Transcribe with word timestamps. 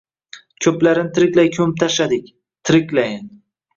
Ko‘plarini 0.65 1.11
tiriklay 1.19 1.51
ko‘mib 1.57 1.77
tashladik, 1.85 2.33
tiriklay! 2.71 3.15